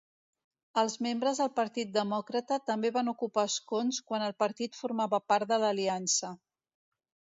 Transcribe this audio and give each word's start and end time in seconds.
Els 0.83 0.95
membres 1.07 1.41
del 1.41 1.51
Partit 1.59 1.91
Demòcrata 1.97 2.57
també 2.71 2.91
van 2.97 3.11
ocupar 3.13 3.43
escons 3.51 4.01
quan 4.09 4.27
el 4.29 4.35
partit 4.45 4.81
formava 4.81 5.21
part 5.33 5.53
de 5.53 5.61
l'Aliança. 5.65 6.33